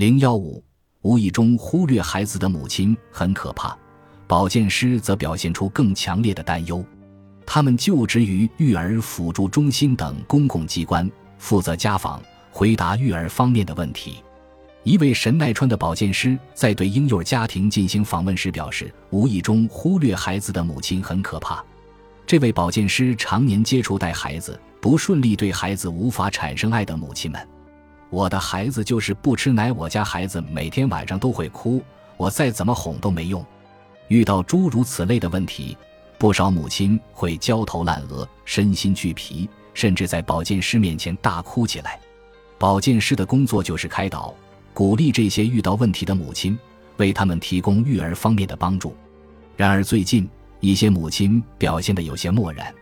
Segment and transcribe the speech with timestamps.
[0.00, 0.64] 零幺五，
[1.02, 3.76] 无意中忽略孩子的母亲很可怕。
[4.26, 6.82] 保健师则表现出更强烈的担忧。
[7.44, 12.18] 他们就职于育儿辅助中心等公共机关，负责家访，
[12.50, 14.24] 回答育儿方面的问题。
[14.84, 21.62] 一位神奈川的保健师在对婴幼儿家庭进行访问时表示：“无意中忽略孩子的母亲很可怕。”
[22.26, 27.46] 这位保健师常年接触带孩子不顺利、对孩子无法产生爱的母亲们。
[28.10, 31.82] 我的孩子就是不吃奶，我家孩子每天晚上都会哭，
[32.16, 33.44] 我再怎么哄都没用。
[34.08, 35.76] 遇到诸如此类的问题，
[36.18, 41.98] 不少母亲会焦头烂额、身心俱疲，甚至在保健师面前大哭起来。
[42.58, 44.34] 保健师的工作就是开导。
[44.72, 46.58] 鼓励这些遇到问题的母亲，
[46.96, 48.94] 为他们提供育儿方面的帮助。
[49.56, 50.28] 然而，最近
[50.60, 52.72] 一些母亲表现得有些漠然。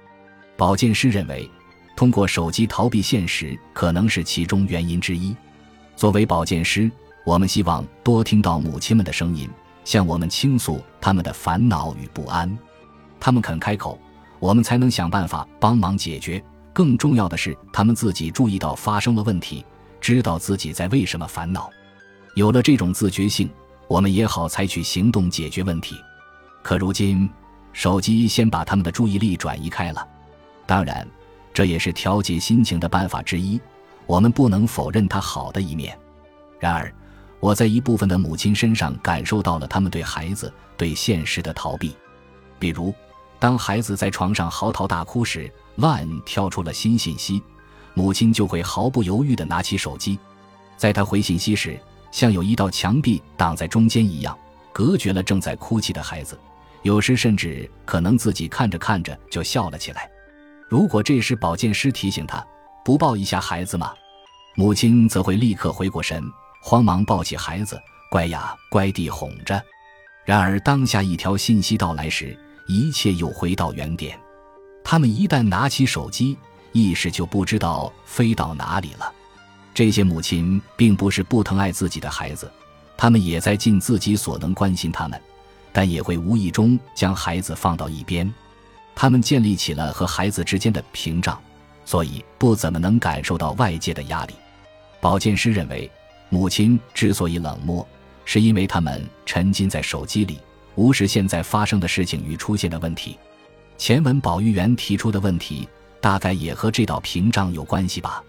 [0.57, 1.49] 保健师认为，
[1.99, 5.35] 通过手机逃避现实可能是其中原因之一。
[5.97, 6.89] 作为保健师，
[7.27, 9.51] 我们希望多听到母亲们的声音，
[9.85, 12.57] 向我们倾诉他们的烦恼与不安。
[13.19, 13.99] 他们肯开口，
[14.39, 16.41] 我们才能想办法帮忙解决。
[16.73, 19.65] 更重要的是，他们自己注意到发生了问题，
[20.01, 21.69] 知道自己在为什么烦恼。
[22.37, 23.51] 有了这种自觉性，
[23.89, 25.97] 我们也好采取行动解决问题。
[26.63, 27.29] 可如今，
[27.73, 30.07] 手机先把他们的注意力转移开了。
[30.65, 31.05] 当然，
[31.59, 33.61] 这也是调节心情的办法之一。
[34.07, 35.99] 我们不能否认它好的一面。
[36.61, 36.95] 然而，
[37.41, 41.97] 我在一部分的母亲身上感受到了他们对孩子、对现实的逃避。
[42.61, 42.95] 比如，
[43.41, 47.43] 当孩子在床上嚎啕大哭时，LINE 跳出了新信息，
[47.93, 50.17] 母亲就会毫不犹豫地拿起手机，
[50.77, 51.77] 在他回信息时。
[52.13, 54.39] 像有一道墙壁挡在中间一样，
[54.73, 56.39] 隔绝了正在哭泣的孩子。
[56.83, 60.09] 有时甚至可能自己看着看着就笑了起来。
[60.69, 62.47] 如果这时保健师提醒他
[62.85, 63.93] 不抱一下孩子吗？
[64.55, 66.23] 母亲则会立刻回过神，
[66.63, 67.81] 慌忙抱起孩子，
[68.11, 69.63] 乖呀乖地哄着。
[70.25, 74.19] 然而当下一条信息到来时，一切又回到原点。
[74.85, 76.37] 他们一旦拿起手机，
[76.73, 79.11] 意识就不知道飞到哪里了。
[79.73, 82.51] 这些母亲并不是不疼爱自己的孩子，
[82.97, 85.19] 他们也在尽自己所能关心他们，
[85.73, 88.31] 但也会无意中将孩子放到一边。
[89.01, 91.41] 他们建立起了和孩子之间的屏障，
[91.85, 94.35] 所以不怎么能感受到外界的压力。
[95.01, 95.89] 保健师认为，
[96.31, 97.87] 母亲之所以冷漠，
[98.25, 100.41] 是因为他们沉浸在手机里，
[100.75, 103.17] 无视现在发生的事情与出现的问题。
[103.77, 105.69] 前文保育员提出的问题，
[106.01, 108.21] 大概也和这道屏障有关系吧。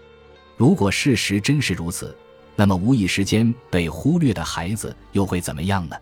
[0.56, 2.16] 如果事实真是如此，
[2.54, 5.96] 那么无意时间被忽略的孩子又会怎么样呢？